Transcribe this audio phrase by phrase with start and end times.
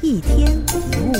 [0.00, 1.12] 一天一物。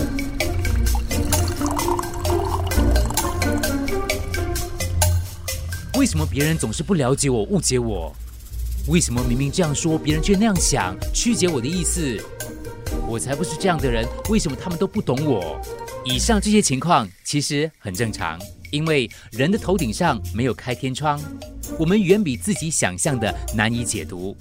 [5.99, 8.15] 为什么别人总是不了解我、误解我？
[8.87, 12.17] 为什么明明这样说，别人却那样想，曲解我的意思？
[13.09, 15.61] 我才不是这样的人，为什么他们都不懂我？
[16.05, 18.39] 以上这些情况其实很正常，
[18.71, 21.21] 因为人的头顶上没有开天窗，
[21.79, 24.37] 我们远比自己想象的难以解读。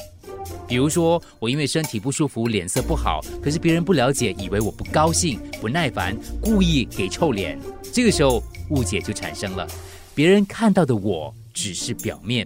[0.68, 7.58] 比如说，我因为身体不舒服，脸色不好，可是别人不了解，以为我不高兴、不耐烦，故意给臭脸。
[7.94, 9.66] 这个时候误解就产生了，
[10.14, 12.46] 别人看到的我只是表面，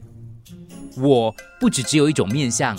[0.98, 2.78] 我不只只有一种面相，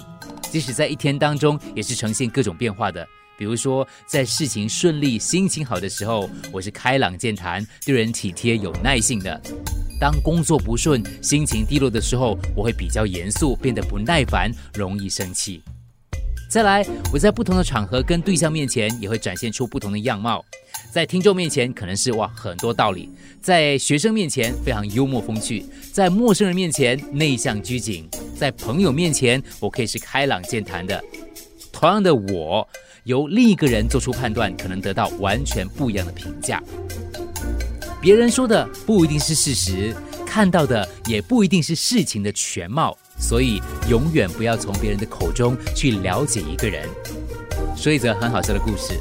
[0.50, 3.04] 即使在一天当中也是呈现各种变化的。
[3.36, 9.36] 比如说，在事情顺利、心情好的时候，我是开朗健谈、对人体贴、有耐性的；
[10.02, 15.62] 当工作不顺、心情低落的时候，我会比较严肃，变得不耐烦，容易生气。
[16.50, 20.44] 再来，我在不同的场合跟对象面前，也会展现出不同的样貌。
[20.90, 23.08] 在听众面前，可能是哇很多道理；
[23.40, 28.02] 在学生面前，非常幽默风趣；在陌生人面前，内向拘谨；
[28.36, 31.00] 在朋友面前，我可以是开朗健谈的。
[31.70, 32.68] 同样的我。
[33.04, 36.62] 由另一个人做出判断，可能得到完全不一样的评价。
[38.02, 39.94] 别人说的不一定是事实，
[40.26, 46.88] 看到的也不一定是事情的全貌，所以永远不要从别人的口中去了解一个人。
[47.76, 48.94] 说一则很好笑的故事。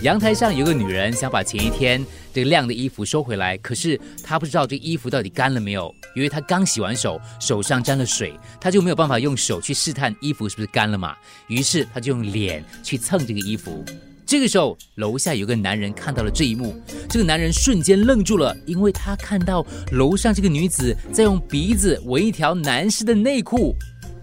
[0.00, 11.14] 阳台上有个女人想把前一天这个晾的衣服收回来，可是她不知道这衣服到底干了没有，因为她刚洗完手，手上沾了水，她就没有办法用手去试探衣服是不是干了嘛。
[11.48, 13.84] 于是她就用脸去蹭这个衣服。
[14.30, 16.72] 这个时候，楼下有个男人看到了这一幕，
[17.08, 23.74] 这个男人瞬间愣住了，因为他看到楼上这个女子在用鼻子闻一条男士的内裤，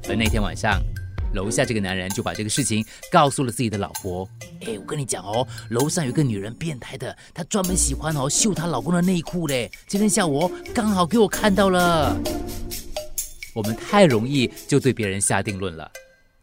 [0.08, 0.82] 而那天晚上。
[1.34, 4.26] 楼下这个男人就把这个事情告诉了自己的老婆。
[4.62, 9.70] 哎，我跟你讲哦，楼上有个女人变态的，她专门喜欢哦秀她老公的内裤嘞。
[9.88, 12.18] 今天下午刚好给我看到了。
[13.54, 15.92] 我们太容易就对别人下定论了。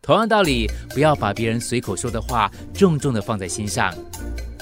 [0.04, 3.90] 同样道理，不要把别人随口说的话重重的放在心上。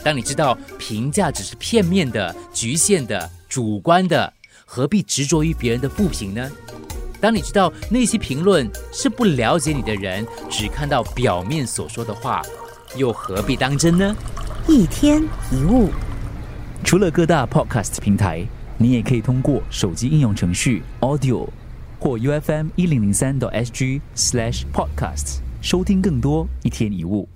[0.04, 4.32] 当你知道评价只是片面的、局限的、主观的，
[4.64, 6.48] 何必执着于别人的负评呢？
[7.20, 12.40] 当你知道那些评论是不了解你的人，只看到表面所说的话，
[12.94, 14.14] 又何必当真呢？
[14.68, 15.20] 一天
[15.50, 15.90] 一物，
[16.84, 18.46] 除了各大 podcast 平台，
[18.78, 21.48] 你也可以通过手机应用程序 Audio
[22.02, 27.28] 或 U F M 一零零三 SG slash podcasts 收听更多一天一物。